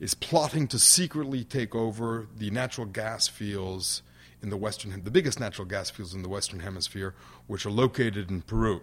is 0.00 0.14
plotting 0.14 0.66
to 0.66 0.78
secretly 0.78 1.44
take 1.44 1.74
over 1.74 2.26
the 2.36 2.50
natural 2.50 2.86
gas 2.86 3.28
fields 3.28 4.02
in 4.42 4.48
the 4.48 4.56
western, 4.56 5.04
the 5.04 5.10
biggest 5.10 5.38
natural 5.38 5.68
gas 5.68 5.90
fields 5.90 6.14
in 6.14 6.22
the 6.22 6.28
western 6.28 6.60
hemisphere, 6.60 7.14
which 7.46 7.66
are 7.66 7.70
located 7.70 8.30
in 8.30 8.40
Peru. 8.40 8.80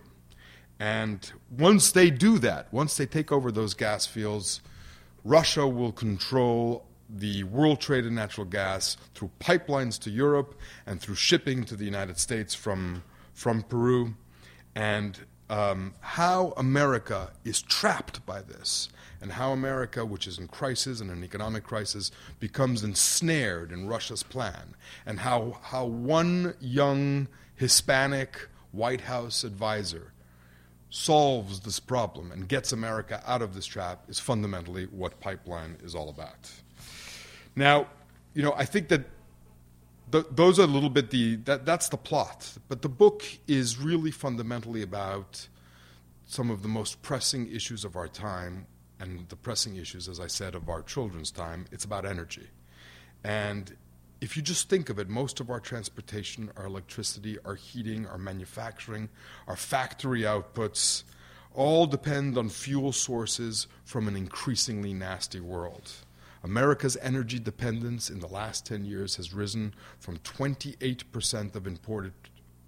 And 0.79 1.31
once 1.49 1.91
they 1.91 2.11
do 2.11 2.37
that, 2.39 2.71
once 2.71 2.95
they 2.95 3.07
take 3.07 3.31
over 3.31 3.51
those 3.51 3.73
gas 3.73 4.05
fields, 4.05 4.61
Russia 5.23 5.67
will 5.67 5.91
control 5.91 6.85
the 7.09 7.43
world 7.45 7.81
trade 7.81 8.05
in 8.05 8.13
natural 8.13 8.45
gas 8.45 8.97
through 9.15 9.31
pipelines 9.39 9.97
to 10.01 10.11
Europe 10.11 10.53
and 10.85 11.01
through 11.01 11.15
shipping 11.15 11.63
to 11.63 11.75
the 11.75 11.85
United 11.85 12.19
States 12.19 12.53
from, 12.53 13.03
from 13.33 13.63
Peru. 13.63 14.13
And 14.75 15.17
um, 15.49 15.93
how 16.01 16.53
America 16.57 17.31
is 17.43 17.61
trapped 17.61 18.25
by 18.25 18.41
this 18.41 18.89
and 19.21 19.31
how 19.31 19.51
America, 19.51 20.05
which 20.05 20.27
is 20.27 20.37
in 20.37 20.47
crisis 20.47 21.01
and 21.01 21.09
an 21.09 21.23
economic 21.23 21.63
crisis, 21.63 22.11
becomes 22.39 22.83
ensnared 22.83 23.71
in 23.71 23.87
Russia's 23.87 24.23
plan, 24.23 24.75
and 25.05 25.19
how, 25.19 25.57
how 25.63 25.85
one 25.85 26.53
young 26.59 27.27
Hispanic 27.55 28.47
White 28.71 29.01
House 29.01 29.43
advisor 29.43 30.13
solves 30.89 31.61
this 31.61 31.79
problem 31.79 32.31
and 32.31 32.47
gets 32.47 32.71
America 32.71 33.21
out 33.25 33.41
of 33.41 33.55
this 33.55 33.65
trap 33.65 34.03
is 34.07 34.19
fundamentally 34.19 34.85
what 34.85 35.19
pipeline 35.19 35.77
is 35.83 35.95
all 35.95 36.09
about. 36.09 36.51
Now, 37.55 37.87
you 38.33 38.43
know, 38.43 38.53
I 38.55 38.65
think 38.65 38.87
that 38.89 39.01
those 40.09 40.59
are 40.59 40.63
a 40.63 40.67
little 40.67 40.89
bit 40.89 41.11
the 41.11 41.35
that, 41.37 41.65
that's 41.65 41.89
the 41.89 41.97
plot, 41.97 42.53
but 42.67 42.81
the 42.81 42.89
book 42.89 43.23
is 43.47 43.77
really 43.77 44.11
fundamentally 44.11 44.81
about 44.81 45.47
some 46.25 46.49
of 46.49 46.61
the 46.61 46.67
most 46.67 47.01
pressing 47.01 47.51
issues 47.51 47.83
of 47.85 47.95
our 47.95 48.07
time 48.07 48.67
and 48.99 49.27
the 49.29 49.35
pressing 49.35 49.75
issues, 49.75 50.07
as 50.07 50.19
I 50.19 50.27
said, 50.27 50.55
of 50.55 50.69
our 50.69 50.81
children's 50.81 51.31
time. 51.31 51.65
It's 51.71 51.85
about 51.85 52.05
energy, 52.05 52.47
and 53.23 53.75
if 54.19 54.35
you 54.35 54.41
just 54.41 54.69
think 54.69 54.89
of 54.89 54.97
it, 54.97 55.09
most 55.09 55.39
of 55.39 55.49
our 55.49 55.59
transportation, 55.59 56.51
our 56.57 56.65
electricity, 56.65 57.37
our 57.45 57.55
heating, 57.55 58.07
our 58.07 58.17
manufacturing, 58.17 59.09
our 59.47 59.55
factory 59.55 60.21
outputs 60.21 61.03
all 61.53 61.85
depend 61.85 62.37
on 62.37 62.49
fuel 62.49 62.91
sources 62.91 63.67
from 63.83 64.07
an 64.07 64.15
increasingly 64.15 64.93
nasty 64.93 65.39
world. 65.39 65.91
America's 66.43 66.97
energy 67.01 67.39
dependence 67.39 68.09
in 68.09 68.19
the 68.19 68.27
last 68.27 68.65
10 68.65 68.85
years 68.85 69.15
has 69.15 69.33
risen 69.33 69.73
from 69.99 70.17
28% 70.19 71.55
of 71.55 71.67
imported 71.67 72.13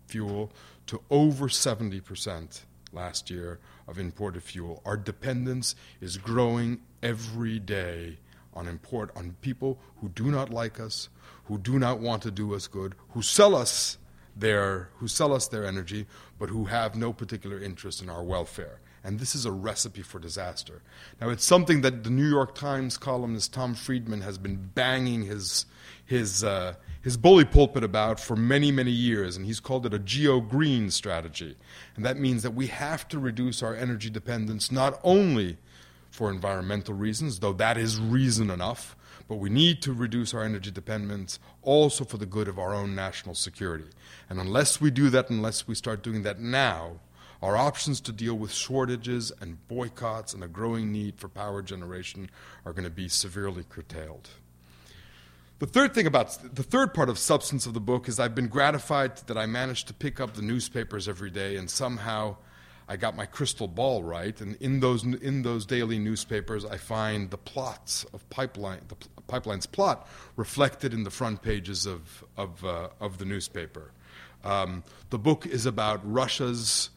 fuel 0.08 0.52
to 0.88 1.02
over 1.10 1.48
70% 1.48 2.62
last 2.92 3.30
year 3.30 3.60
of 3.88 4.00
imported 4.00 4.44
fuel. 4.44 4.82
Our 4.86 4.98
dependence 4.98 5.76
is 6.02 6.18
growing 6.18 6.82
every 7.04 7.60
day 7.60 8.18
on 8.54 8.68
import 8.68 9.12
on 9.16 9.36
people 9.42 9.80
who 9.98 10.10
do 10.10 10.32
not 10.32 10.50
like 10.50 10.80
us, 10.80 11.10
who 11.46 11.58
do 11.58 11.80
not 11.80 12.00
want 12.00 12.24
to 12.24 12.32
do 12.32 12.56
us 12.56 12.68
good, 12.68 12.96
who 13.10 13.22
sell 13.22 13.56
us 13.56 13.98
their 14.36 14.90
who 14.98 15.08
sell 15.08 15.34
us 15.34 15.48
their 15.48 15.66
energy, 15.66 16.06
but 16.38 16.50
who 16.50 16.66
have 16.66 16.96
no 16.96 17.12
particular 17.12 17.60
interest 17.60 18.02
in 18.02 18.10
our 18.10 18.24
welfare. 18.24 18.80
And 19.04 19.20
this 19.20 19.36
is 19.36 19.46
a 19.46 19.52
recipe 19.52 20.02
for 20.02 20.20
disaster. 20.20 20.82
Now, 21.22 21.30
it's 21.30 21.46
something 21.46 21.82
that 21.82 22.04
the 22.04 22.10
New 22.10 22.28
York 22.28 22.56
Times 22.56 22.98
columnist 22.98 23.54
Tom 23.54 23.74
Friedman 23.74 24.22
has 24.22 24.38
been 24.38 24.70
banging 24.74 25.24
his, 25.24 25.66
his, 26.06 26.44
uh, 26.44 26.76
his 27.02 27.16
bully 27.16 27.46
pulpit 27.46 27.84
about 27.84 28.20
for 28.20 28.36
many, 28.36 28.72
many 28.72 28.92
years, 28.92 29.38
and 29.38 29.46
he's 29.46 29.60
called 29.60 29.86
it 29.86 29.94
a 29.94 30.00
geo 30.00 30.42
green 30.42 30.92
strategy. 30.92 31.56
And 31.96 32.06
that 32.06 32.18
means 32.18 32.44
that 32.44 32.52
we 32.52 32.68
have 32.68 33.08
to 33.10 33.20
reduce 33.20 33.64
our 33.64 33.76
energy 33.76 34.10
dependence 34.10 34.72
not 34.72 35.00
only 35.04 35.58
for 36.12 36.30
environmental 36.30 36.94
reasons, 36.94 37.40
though 37.40 37.54
that 37.54 37.78
is 37.78 38.00
reason 38.00 38.50
enough, 38.50 38.96
but 39.28 39.36
we 39.36 39.50
need 39.50 39.82
to 39.84 39.94
reduce 39.94 40.34
our 40.34 40.44
energy 40.44 40.72
dependence 40.72 41.40
also 41.62 42.04
for 42.04 42.18
the 42.18 42.26
good 42.26 42.48
of 42.48 42.58
our 42.58 42.74
own 42.74 42.96
national 42.96 43.36
security. 43.36 43.86
And 44.28 44.40
unless 44.40 44.82
we 44.82 44.90
do 44.90 45.10
that, 45.12 45.30
unless 45.30 45.68
we 45.68 45.76
start 45.76 46.02
doing 46.02 46.24
that 46.24 46.40
now, 46.40 47.00
our 47.42 47.56
options 47.56 48.02
to 48.02 48.12
deal 48.12 48.36
with 48.36 48.52
shortages 48.52 49.32
and 49.40 49.66
boycotts 49.68 50.34
and 50.34 50.44
a 50.44 50.48
growing 50.48 50.92
need 50.92 51.18
for 51.18 51.30
power 51.30 51.62
generation 51.62 52.30
are 52.66 52.74
going 52.74 52.84
to 52.84 52.90
be 52.90 53.08
severely 53.08 53.64
curtailed. 53.70 54.30
The 55.60 55.68
third 55.68 55.94
thing 55.94 56.08
about 56.08 56.56
the 56.56 56.64
third 56.64 56.94
part 56.94 57.10
of 57.10 57.20
substance 57.20 57.66
of 57.66 57.74
the 57.74 57.82
book 57.82 58.08
is 58.08 58.20
I've 58.20 58.36
been 58.36 58.48
gratified 58.48 59.18
that 59.28 59.38
I 59.38 59.46
managed 59.46 59.88
to 59.90 59.94
pick 59.94 60.20
up 60.20 60.34
the 60.34 60.42
newspapers 60.42 61.08
every 61.08 61.30
day 61.30 61.58
and 61.58 61.70
somehow 61.70 62.38
I 62.88 62.98
got 62.98 63.16
my 63.16 63.26
crystal 63.26 63.68
ball 63.68 64.02
right. 64.02 64.40
And 64.42 64.56
in 64.62 64.80
those 64.80 65.04
in 65.04 65.44
those 65.44 65.66
daily 65.66 66.00
newspapers, 66.00 66.66
I 66.66 66.78
find 66.78 67.30
the 67.30 67.38
plots 67.38 68.06
of 68.14 68.28
pipeline 68.30 68.82
the 68.88 68.96
pipeline's 69.28 69.66
plot 69.66 70.08
reflected 70.36 70.94
in 70.94 71.04
the 71.04 71.12
front 71.12 71.42
pages 71.42 71.86
of 71.86 72.24
of, 72.36 72.64
uh, 72.66 72.90
of 73.00 73.18
the 73.18 73.26
newspaper. 73.26 73.92
Um, 74.44 74.84
the 75.10 75.20
book 75.20 75.46
is 75.46 75.66
about 75.66 76.00
Russia's 76.10 76.90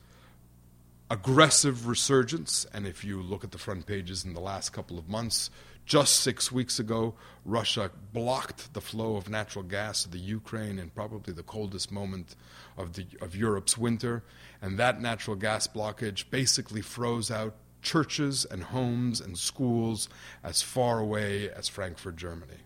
aggressive 1.13 1.87
resurgence. 1.87 2.67
And 2.73 2.87
if 2.87 3.05
you 3.05 3.21
look 3.21 3.45
at 3.45 3.51
the 3.51 3.59
front 3.59 3.85
pages 3.85 4.25
in 4.25 4.33
the 4.33 4.41
last 4.41 4.71
couple 4.71 4.99
of 4.99 5.11
months, 5.11 5.51
just 5.85 6.21
six 6.21 6.51
weeks 6.51 6.79
ago, 6.79 7.15
Russia 7.45 7.91
blocked 8.15 8.73
the 8.73 8.81
flow 8.81 9.17
of 9.17 9.29
natural 9.29 9.63
gas 9.63 10.05
to 10.05 10.09
the 10.09 10.19
Ukraine 10.19 10.79
in 10.79 10.89
probably 10.89 11.35
the 11.35 11.43
coldest 11.43 11.93
moment 11.93 12.35
of, 12.79 12.95
the, 12.95 13.05
of 13.21 13.37
Europe's 13.37 13.77
winter. 13.77 14.25
And 14.63 14.79
that 14.79 15.03
natural 15.03 15.37
gas 15.37 15.67
blockage 15.67 16.31
basically 16.31 16.81
froze 16.81 17.31
out 17.31 17.57
churches 17.83 18.47
and 18.47 18.63
homes 18.63 19.21
and 19.21 19.37
schools 19.37 20.09
as 20.43 20.63
far 20.63 20.99
away 20.99 21.51
as 21.51 21.69
Frankfurt, 21.69 22.17
Germany. 22.17 22.63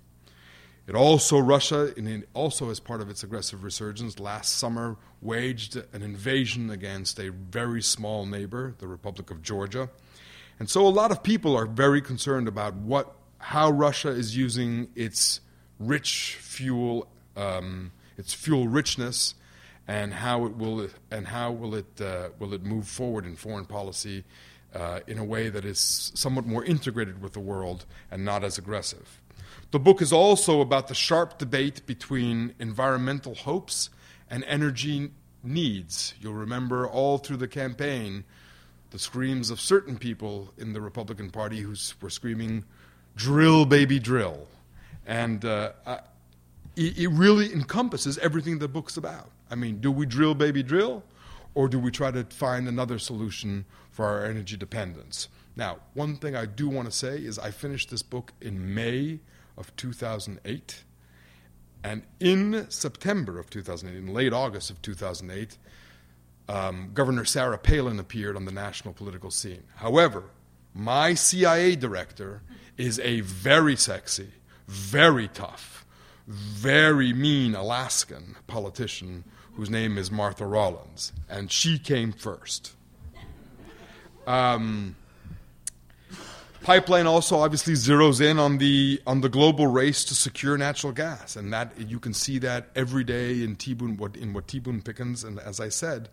It 0.87 0.95
also, 0.95 1.39
Russia, 1.39 1.93
also 2.33 2.71
as 2.71 2.79
part 2.79 3.01
of 3.01 3.11
its 3.11 3.25
aggressive 3.25 3.65
resurgence, 3.65 4.21
last 4.21 4.57
summer 4.57 4.97
waged 5.21 5.77
an 5.93 6.03
invasion 6.03 6.71
against 6.71 7.19
a 7.19 7.31
very 7.31 7.83
small 7.83 8.25
neighbor, 8.25 8.75
the 8.79 8.87
Republic 8.87 9.33
of 9.33 9.43
Georgia. 9.43 9.89
And 10.61 10.71
so 10.71 10.87
a 10.87 10.89
lot 10.89 11.11
of 11.11 11.25
people 11.25 11.57
are 11.57 11.67
very 11.67 12.01
concerned 12.01 12.47
about 12.47 12.75
what, 12.75 13.17
how 13.39 13.71
Russia 13.71 14.11
is 14.11 14.37
using 14.37 14.89
its 14.95 15.41
rich 15.81 16.39
fuel, 16.41 17.09
um, 17.37 17.91
its 18.17 18.33
fuel 18.33 18.69
richness, 18.69 19.35
and 19.89 20.15
how 20.15 20.47
it 20.47 20.57
will, 20.57 20.89
and 21.11 21.27
how 21.27 21.51
will 21.51 21.75
it, 21.75 22.01
uh, 22.01 22.29
will 22.39 22.55
it 22.55 22.63
move 22.63 22.87
forward 22.87 23.27
in 23.27 23.35
foreign 23.35 23.67
policy 23.67 24.23
uh, 24.73 25.01
in 25.09 25.19
a 25.19 25.25
way 25.25 25.49
that 25.49 25.65
is 25.65 26.13
somewhat 26.15 26.47
more 26.47 26.65
integrated 26.65 27.21
with 27.21 27.33
the 27.33 27.41
world 27.41 27.87
and 28.11 28.25
not 28.25 28.45
as 28.45 28.57
aggressive. 28.57 29.21
The 29.73 29.81
book 29.81 30.01
is 30.01 30.13
also 30.13 30.61
about 30.61 30.89
the 30.89 30.95
sharp 30.95 31.39
debate 31.39 31.87
between 31.87 32.55
environmental 32.59 33.35
hopes 33.35 33.91
and 34.31 34.45
energy 34.45 35.11
needs. 35.43 36.15
You'll 36.21 36.35
remember 36.35 36.87
all 36.87 37.19
through 37.19 37.39
the 37.39 37.49
campaign 37.49 38.25
the 38.91 38.99
screams 38.99 39.51
of 39.51 39.61
certain 39.61 39.99
people 39.99 40.53
in 40.57 40.73
the 40.73 40.81
Republican 40.81 41.31
Party 41.31 41.59
who 41.59 41.75
were 42.01 42.11
screaming, 42.11 42.65
drill, 43.17 43.67
baby, 43.67 43.99
drill. 43.99 44.47
And 45.05 45.45
uh, 45.45 45.73
it, 46.77 46.97
it 46.97 47.09
really 47.09 47.53
encompasses 47.53 48.17
everything 48.19 48.59
the 48.59 48.69
book's 48.69 48.97
about. 48.97 49.31
I 49.51 49.55
mean, 49.57 49.81
do 49.81 49.91
we 49.91 50.07
drill, 50.07 50.35
baby, 50.35 50.63
drill? 50.63 51.03
Or 51.55 51.69
do 51.69 51.79
we 51.79 51.91
try 51.91 52.11
to 52.11 52.25
find 52.25 52.69
another 52.69 52.99
solution 52.99 53.65
for 53.91 54.05
our 54.05 54.25
energy 54.25 54.57
dependence? 54.57 55.29
Now, 55.57 55.79
one 55.95 56.17
thing 56.17 56.37
I 56.37 56.45
do 56.47 56.69
want 56.69 56.87
to 56.87 56.93
say 56.93 57.17
is 57.17 57.39
I 57.39 57.51
finished 57.51 57.91
this 57.91 58.03
book 58.03 58.33
in 58.41 58.75
May 58.75 59.21
of 59.57 59.75
2008. 59.77 60.85
And 61.85 62.03
in 62.21 62.67
September 62.69 63.39
of 63.39 63.51
2008, 63.51 63.97
in 63.97 64.13
late 64.13 64.33
August 64.33 64.71
of 64.71 64.83
2008, 64.83 65.57
um, 66.49 66.91
Governor 66.95 67.25
Sarah 67.25 67.59
Palin 67.59 67.99
appeared 67.99 68.37
on 68.37 68.45
the 68.45 68.53
national 68.53 68.95
political 68.95 69.31
scene. 69.31 69.65
However, 69.77 70.25
my 70.75 71.15
CIA 71.15 71.77
director 71.77 72.43
is 72.77 72.99
a 73.01 73.21
very 73.21 73.77
sexy, 73.77 74.29
very 74.67 75.29
tough, 75.29 75.85
very 76.27 77.13
mean 77.13 77.55
Alaskan 77.55 78.37
politician 78.47 79.25
whose 79.55 79.71
name 79.71 79.97
is 79.97 80.11
Martha 80.11 80.47
Rollins, 80.47 81.13
and 81.31 81.51
she 81.51 81.79
came 81.79 82.13
first. 82.13 82.75
Um, 84.27 84.97
Pipeline 86.67 87.07
also 87.07 87.37
obviously 87.37 87.75
zeroes 87.75 88.21
in 88.21 88.41
on 88.41 88.59
the 88.59 89.01
on 89.07 89.21
the 89.21 89.29
global 89.29 89.69
race 89.69 90.05
to 90.07 90.17
secure 90.17 90.59
natural 90.59 90.93
gas, 90.93 91.37
and 91.37 91.53
that 91.53 91.71
you 91.79 92.01
can 92.01 92.13
see 92.13 92.41
that 92.41 92.71
every 92.75 93.05
day 93.05 93.45
in 93.45 93.55
T. 93.55 93.73
Boone, 93.73 93.97
what 93.97 94.17
in 94.17 94.33
what 94.33 94.49
T. 94.49 94.59
Pickens, 94.59 95.23
and 95.23 95.39
as 95.39 95.61
I 95.61 95.69
said, 95.69 96.09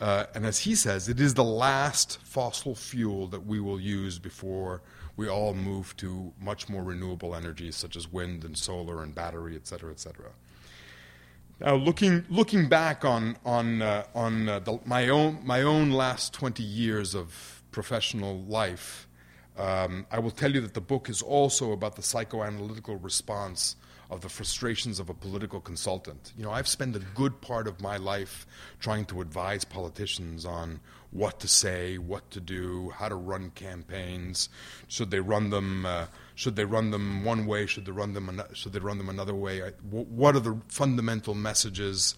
uh, 0.00 0.24
and 0.34 0.46
as 0.46 0.60
he 0.60 0.74
says, 0.74 1.10
it 1.10 1.20
is 1.20 1.34
the 1.34 1.44
last 1.44 2.18
fossil 2.22 2.74
fuel 2.74 3.26
that 3.26 3.44
we 3.44 3.60
will 3.60 3.78
use 3.78 4.18
before 4.18 4.80
we 5.18 5.28
all 5.28 5.52
move 5.52 5.94
to 5.98 6.32
much 6.40 6.70
more 6.70 6.82
renewable 6.82 7.34
energies 7.34 7.76
such 7.76 7.94
as 7.94 8.10
wind 8.10 8.44
and 8.44 8.56
solar 8.56 9.02
and 9.02 9.14
battery, 9.14 9.56
et 9.56 9.66
cetera, 9.66 9.90
et 9.90 10.00
cetera. 10.00 10.30
Now, 11.60 11.74
looking 11.74 12.24
looking 12.30 12.66
back 12.66 13.04
on 13.04 13.36
on 13.44 13.82
uh, 13.82 14.04
on 14.14 14.48
uh, 14.48 14.58
the, 14.60 14.80
my 14.86 15.10
own 15.10 15.40
my 15.44 15.60
own 15.60 15.90
last 15.90 16.32
twenty 16.32 16.62
years 16.62 17.14
of 17.14 17.62
professional 17.72 18.40
life. 18.40 19.06
Um, 19.56 20.06
I 20.10 20.18
will 20.18 20.30
tell 20.30 20.52
you 20.52 20.60
that 20.62 20.74
the 20.74 20.80
book 20.80 21.08
is 21.08 21.20
also 21.22 21.72
about 21.72 21.96
the 21.96 22.02
psychoanalytical 22.02 23.02
response 23.02 23.76
of 24.12 24.20
the 24.20 24.28
frustrations 24.28 25.00
of 25.00 25.08
a 25.08 25.14
political 25.14 25.58
consultant. 25.58 26.32
You 26.36 26.44
know, 26.44 26.50
I've 26.50 26.68
spent 26.68 26.94
a 26.96 26.98
good 26.98 27.40
part 27.40 27.66
of 27.66 27.80
my 27.80 27.96
life 27.96 28.46
trying 28.78 29.06
to 29.06 29.22
advise 29.22 29.64
politicians 29.64 30.44
on 30.44 30.80
what 31.12 31.40
to 31.40 31.48
say, 31.48 31.96
what 31.96 32.30
to 32.30 32.40
do, 32.40 32.90
how 32.90 33.08
to 33.08 33.14
run 33.14 33.50
campaigns. 33.54 34.50
Should 34.88 35.10
they 35.10 35.20
run 35.20 35.48
them? 35.48 35.86
Uh, 35.86 36.06
should 36.34 36.56
they 36.56 36.66
run 36.66 36.90
them 36.90 37.24
one 37.24 37.46
way? 37.46 37.66
Should 37.66 37.86
they 37.86 37.92
run 37.92 38.12
them? 38.12 38.42
should 38.52 38.74
they 38.74 38.80
run 38.80 38.98
them 38.98 39.08
another 39.08 39.34
way? 39.34 39.62
I, 39.62 39.70
what 39.90 40.36
are 40.36 40.40
the 40.40 40.58
fundamental 40.68 41.34
messages? 41.34 42.14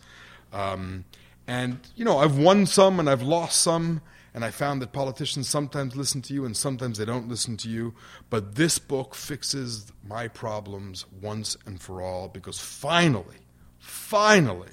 Um, 0.53 1.05
and 1.47 1.79
you 1.95 2.05
know, 2.05 2.19
I've 2.19 2.38
won 2.38 2.67
some 2.67 2.99
and 2.99 3.09
I've 3.09 3.23
lost 3.23 3.62
some. 3.62 4.00
And 4.35 4.45
I 4.45 4.50
found 4.50 4.83
that 4.83 4.93
politicians 4.93 5.49
sometimes 5.49 5.95
listen 5.95 6.21
to 6.23 6.35
you 6.35 6.45
and 6.45 6.57
sometimes 6.57 6.99
they 6.99 7.05
don't 7.05 7.29
listen 7.29 7.57
to 7.59 7.69
you. 7.69 7.95
But 8.31 8.57
this 8.57 8.81
book 8.81 9.14
fixes 9.14 9.93
my 10.07 10.26
problems 10.26 11.07
once 11.23 11.57
and 11.67 11.81
for 11.81 12.03
all 12.03 12.29
because 12.29 12.59
finally, 12.59 13.38
finally, 13.79 14.71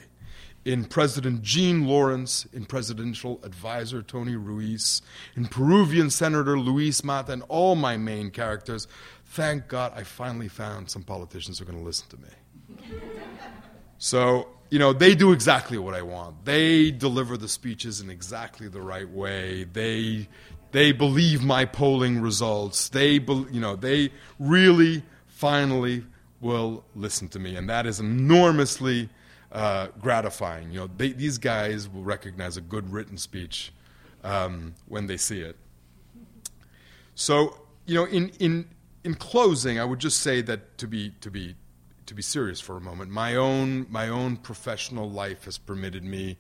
in 0.66 0.86
President 0.86 1.42
Jean 1.42 1.88
Lawrence, 1.88 2.48
in 2.54 2.66
Presidential 2.66 3.40
Advisor 3.44 4.02
Tony 4.02 4.36
Ruiz, 4.36 5.02
in 5.36 5.48
Peruvian 5.48 6.10
Senator 6.10 6.60
Luis 6.60 7.04
Mata, 7.04 7.32
and 7.32 7.44
all 7.48 7.76
my 7.76 7.98
main 7.98 8.30
characters. 8.30 8.88
Thank 9.26 9.68
God 9.68 9.94
I 9.96 10.04
finally 10.04 10.48
found 10.48 10.90
some 10.90 11.04
politicians 11.04 11.58
who 11.60 11.64
are 11.64 11.68
going 11.68 11.80
to 11.80 11.86
listen 11.86 12.08
to 12.10 12.18
me. 12.18 13.00
so, 13.98 14.48
you 14.72 14.80
know, 14.80 14.94
they 14.94 15.16
do 15.16 15.34
exactly 15.34 15.78
what 15.78 15.94
I 15.94 16.02
want. 16.02 16.46
They 16.46 16.92
deliver 16.92 17.36
the 17.36 17.50
speeches 17.50 18.00
in 18.00 18.10
exactly 18.10 18.70
the 18.70 18.82
right 18.82 19.08
way. 19.08 19.66
They, 19.66 20.30
they 20.72 20.94
believe 20.94 21.44
my 21.44 21.66
polling 21.66 22.22
results. 22.22 22.88
They, 22.88 23.16
you 23.16 23.60
know, 23.60 23.76
they 23.76 24.12
really 24.40 25.04
finally 25.28 26.06
will 26.40 26.86
listen 26.96 27.28
to 27.30 27.40
me, 27.40 27.58
and 27.58 27.70
that 27.70 27.86
is 27.86 28.00
enormously 28.00 29.10
uh, 29.52 29.88
gratifying. 30.00 30.72
You 30.72 30.80
know, 30.80 30.90
they, 30.96 31.12
these 31.12 31.38
guys 31.38 31.90
will 31.90 32.04
recognize 32.04 32.56
a 32.56 32.62
good 32.62 32.94
written 32.94 33.18
speech 33.18 33.74
um, 34.24 34.74
when 34.88 35.08
they 35.08 35.18
see 35.18 35.42
it. 35.42 35.58
So, 37.14 37.58
you 37.86 37.96
know, 37.96 38.06
in, 38.06 38.30
in, 38.40 38.70
in 39.04 39.16
closing, 39.16 39.82
I 39.82 39.84
would 39.84 40.00
just 40.00 40.22
say 40.22 40.42
that 40.44 40.78
to 40.78 40.88
be, 40.88 41.12
to 41.20 41.30
be, 41.30 41.56
to 42.06 42.14
be 42.14 42.22
serious 42.22 42.60
for 42.60 42.78
a 42.78 42.82
moment, 42.82 43.12
my 43.12 43.36
own, 43.36 43.86
my 43.90 44.10
own 44.10 44.38
professional 44.38 45.10
life 45.10 45.46
has 45.46 45.58
permitted 45.58 46.04
me 46.04 46.38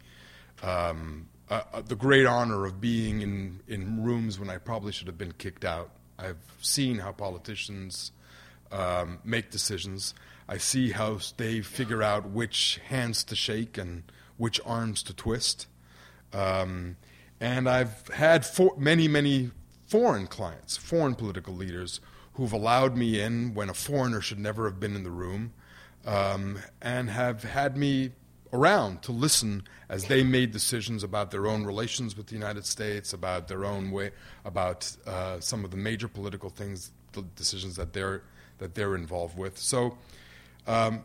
um, 0.63 1.27
uh, 1.49 1.63
uh, 1.73 1.81
the 1.81 1.95
great 1.95 2.25
honor 2.25 2.65
of 2.65 2.79
being 2.79 3.21
in, 3.21 3.59
in 3.67 4.01
rooms 4.03 4.39
when 4.39 4.49
I 4.49 4.57
probably 4.57 4.93
should 4.93 5.07
have 5.07 5.17
been 5.17 5.33
kicked 5.33 5.65
out. 5.65 5.91
I've 6.17 6.37
seen 6.61 6.99
how 6.99 7.11
politicians 7.11 8.13
um, 8.71 9.19
make 9.25 9.51
decisions. 9.51 10.13
I 10.47 10.57
see 10.57 10.91
how 10.91 11.19
they 11.35 11.59
figure 11.61 12.01
out 12.01 12.29
which 12.29 12.79
hands 12.87 13.23
to 13.25 13.35
shake 13.35 13.77
and 13.77 14.03
which 14.37 14.61
arms 14.65 15.03
to 15.03 15.13
twist. 15.13 15.67
Um, 16.31 16.95
and 17.41 17.67
I've 17.67 18.07
had 18.07 18.45
for, 18.45 18.73
many, 18.77 19.09
many 19.09 19.51
foreign 19.87 20.27
clients, 20.27 20.77
foreign 20.77 21.15
political 21.15 21.53
leaders, 21.53 21.99
who've 22.33 22.53
allowed 22.53 22.95
me 22.95 23.19
in 23.19 23.53
when 23.53 23.69
a 23.69 23.73
foreigner 23.73 24.21
should 24.21 24.39
never 24.39 24.65
have 24.65 24.79
been 24.79 24.95
in 24.95 25.03
the 25.03 25.11
room, 25.11 25.53
um, 26.05 26.59
and 26.81 27.09
have 27.09 27.43
had 27.43 27.77
me 27.77 28.11
around 28.53 29.01
to 29.03 29.11
listen 29.11 29.63
as 29.89 30.05
they 30.05 30.23
made 30.23 30.51
decisions 30.51 31.03
about 31.03 31.31
their 31.31 31.47
own 31.47 31.65
relations 31.65 32.17
with 32.17 32.27
the 32.27 32.33
United 32.33 32.65
States, 32.65 33.13
about 33.13 33.47
their 33.47 33.65
own 33.65 33.91
way, 33.91 34.11
about 34.45 34.91
uh, 35.05 35.39
some 35.39 35.63
of 35.63 35.71
the 35.71 35.77
major 35.77 36.07
political 36.07 36.49
things, 36.49 36.91
the 37.13 37.21
decisions 37.35 37.75
that 37.75 37.93
they're 37.93 38.23
that 38.57 38.75
they're 38.75 38.95
involved 38.95 39.37
with. 39.37 39.57
So. 39.57 39.97
Um, 40.67 41.03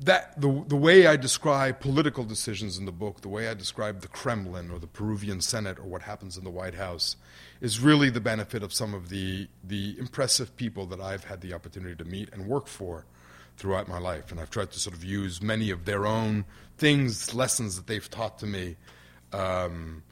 that 0.00 0.40
the, 0.40 0.64
the 0.66 0.76
way 0.76 1.06
I 1.06 1.16
describe 1.16 1.80
political 1.80 2.24
decisions 2.24 2.78
in 2.78 2.86
the 2.86 2.92
book, 2.92 3.20
the 3.20 3.28
way 3.28 3.48
I 3.48 3.54
describe 3.54 4.00
the 4.00 4.08
Kremlin 4.08 4.70
or 4.70 4.78
the 4.78 4.86
Peruvian 4.86 5.40
Senate 5.40 5.78
or 5.78 5.84
what 5.84 6.02
happens 6.02 6.36
in 6.38 6.44
the 6.44 6.50
White 6.50 6.74
House, 6.74 7.16
is 7.60 7.80
really 7.80 8.08
the 8.08 8.20
benefit 8.20 8.62
of 8.62 8.72
some 8.72 8.94
of 8.94 9.10
the, 9.10 9.48
the 9.62 9.96
impressive 9.98 10.56
people 10.56 10.86
that 10.86 11.00
I've 11.00 11.24
had 11.24 11.40
the 11.40 11.52
opportunity 11.52 11.94
to 11.96 12.04
meet 12.04 12.30
and 12.32 12.46
work 12.46 12.66
for 12.66 13.04
throughout 13.56 13.88
my 13.88 13.98
life. 13.98 14.30
And 14.30 14.40
I've 14.40 14.50
tried 14.50 14.70
to 14.72 14.80
sort 14.80 14.96
of 14.96 15.04
use 15.04 15.42
many 15.42 15.70
of 15.70 15.84
their 15.84 16.06
own 16.06 16.46
things, 16.78 17.34
lessons 17.34 17.76
that 17.76 17.86
they've 17.86 18.10
taught 18.10 18.38
to 18.38 18.46
me. 18.46 18.76
Um, 19.32 20.02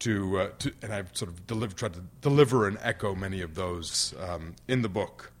to, 0.00 0.38
uh, 0.38 0.48
to, 0.58 0.72
and 0.82 0.92
I've 0.92 1.16
sort 1.16 1.30
of 1.30 1.46
deliver, 1.46 1.74
tried 1.74 1.94
to 1.94 2.02
deliver 2.20 2.68
and 2.68 2.78
echo 2.82 3.14
many 3.14 3.40
of 3.40 3.54
those 3.54 4.14
um, 4.20 4.54
in 4.68 4.82
the 4.82 4.88
book. 4.88 5.32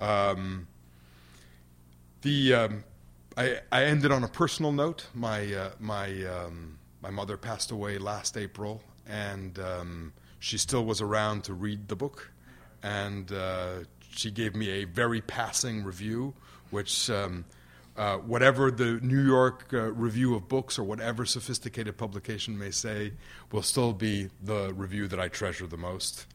Um, 0.00 0.66
the 2.22 2.54
um, 2.54 2.84
I, 3.38 3.60
I, 3.70 3.84
ended 3.84 4.10
on 4.10 4.24
a 4.24 4.28
personal 4.28 4.72
note. 4.72 5.06
My 5.14 5.54
uh, 5.54 5.70
my 5.78 6.08
um, 6.26 6.76
my 7.00 7.10
mother 7.10 7.36
passed 7.36 7.70
away 7.70 7.96
last 7.98 8.36
April, 8.36 8.82
and 9.06 9.56
um, 9.60 10.12
she 10.40 10.58
still 10.58 10.84
was 10.84 11.00
around 11.00 11.44
to 11.44 11.54
read 11.54 11.86
the 11.86 11.94
book, 11.94 12.32
and 12.82 13.30
uh, 13.30 13.84
she 14.10 14.32
gave 14.32 14.56
me 14.56 14.68
a 14.70 14.84
very 14.84 15.20
passing 15.20 15.84
review, 15.84 16.34
which. 16.70 17.08
Um, 17.10 17.44
uh, 17.96 18.16
whatever 18.18 18.70
the 18.70 19.00
New 19.02 19.26
York 19.26 19.70
uh, 19.72 19.90
Review 19.90 20.36
of 20.36 20.46
Books 20.46 20.78
or 20.78 20.84
whatever 20.84 21.24
sophisticated 21.24 21.96
publication 21.96 22.56
may 22.56 22.70
say, 22.70 23.10
will 23.50 23.62
still 23.62 23.92
be 23.92 24.28
the 24.40 24.72
review 24.74 25.08
that 25.08 25.18
I 25.18 25.26
treasure 25.26 25.66
the 25.66 25.78
most. 25.78 26.26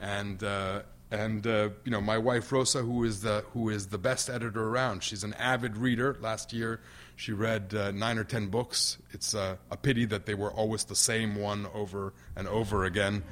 And 0.00 0.40
uh, 0.44 0.82
and 1.12 1.46
uh, 1.46 1.68
you 1.84 1.92
know, 1.92 2.00
my 2.00 2.16
wife 2.16 2.50
Rosa, 2.50 2.80
who 2.80 3.04
is 3.04 3.20
the 3.20 3.44
who 3.52 3.68
is 3.68 3.88
the 3.88 3.98
best 3.98 4.30
editor 4.30 4.64
around, 4.64 5.04
she's 5.04 5.22
an 5.22 5.34
avid 5.34 5.76
reader. 5.76 6.16
Last 6.20 6.54
year, 6.54 6.80
she 7.16 7.32
read 7.32 7.74
uh, 7.74 7.90
nine 7.90 8.16
or 8.16 8.24
ten 8.24 8.48
books. 8.48 8.96
It's 9.10 9.34
uh, 9.34 9.56
a 9.70 9.76
pity 9.76 10.06
that 10.06 10.24
they 10.24 10.34
were 10.34 10.50
always 10.50 10.84
the 10.84 10.96
same 10.96 11.36
one 11.36 11.66
over 11.74 12.14
and 12.34 12.48
over 12.48 12.84
again, 12.86 13.22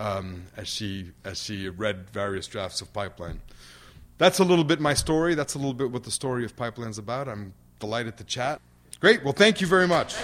um, 0.00 0.46
as 0.56 0.66
she 0.66 1.12
as 1.24 1.40
she 1.40 1.68
read 1.68 2.10
various 2.10 2.48
drafts 2.48 2.80
of 2.80 2.92
Pipeline. 2.92 3.40
That's 4.18 4.40
a 4.40 4.44
little 4.44 4.64
bit 4.64 4.80
my 4.80 4.94
story. 4.94 5.36
That's 5.36 5.54
a 5.54 5.58
little 5.58 5.74
bit 5.74 5.92
what 5.92 6.02
the 6.02 6.10
story 6.10 6.44
of 6.44 6.56
Pipeline's 6.56 6.98
about. 6.98 7.28
I'm 7.28 7.54
delighted 7.78 8.16
to 8.16 8.24
chat. 8.24 8.60
Great. 8.98 9.22
Well, 9.22 9.32
thank 9.32 9.60
you 9.60 9.68
very 9.68 9.86
much. 9.86 10.16